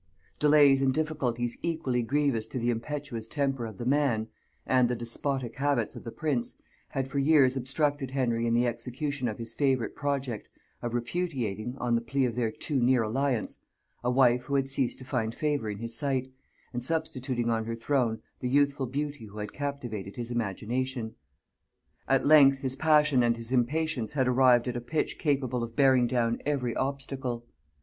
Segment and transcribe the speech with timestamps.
[0.39, 4.29] Delays and difficulties equally grievous to the impetuous temper of the man
[4.65, 9.27] and the despotic habits of the prince, had for years obstructed Henry in the execution
[9.27, 10.49] of his favourite project
[10.81, 13.57] of repudiating, on the plea of their too near alliance,
[14.03, 16.31] a wife who had ceased to find favor in his sight,
[16.73, 21.13] and substituting on her throne the youthful beauty who had captivated his imagination.
[22.07, 26.07] At length his passion and his impatience had arrived at a pitch capable of bearing
[26.07, 27.45] down every obstacle.